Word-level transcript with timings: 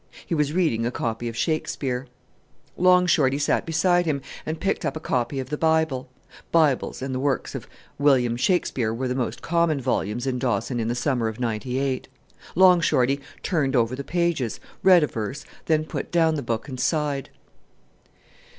He 0.25 0.33
was 0.33 0.51
reading 0.51 0.83
a 0.83 0.89
copy 0.89 1.29
of 1.29 1.37
Shakespeare. 1.37 2.07
Long 2.75 3.05
Shorty 3.05 3.37
sat 3.37 3.67
beside 3.67 4.07
him, 4.07 4.23
and 4.47 4.59
picked 4.59 4.83
up 4.83 4.97
a 4.97 4.99
copy 4.99 5.39
of 5.39 5.51
the 5.51 5.59
Bible. 5.59 6.09
Bibles 6.51 7.03
and 7.03 7.13
the 7.13 7.19
works 7.19 7.53
of 7.53 7.67
William 7.99 8.35
Shakespeare 8.35 8.91
were 8.91 9.07
the 9.07 9.13
most 9.13 9.43
common 9.43 9.79
volumes 9.79 10.25
in 10.25 10.39
Dawson 10.39 10.79
in 10.79 10.87
the 10.87 10.95
summer 10.95 11.27
of 11.27 11.39
'98. 11.39 12.07
Long 12.55 12.81
Shorty 12.81 13.19
turned 13.43 13.75
over 13.75 13.95
the 13.95 14.03
pages, 14.03 14.59
read 14.81 15.03
a 15.03 15.07
verse, 15.07 15.45
then 15.67 15.85
put 15.85 16.11
down 16.11 16.33
the 16.33 16.41
book, 16.41 16.67
and 16.67 16.79
sighed. 16.79 17.29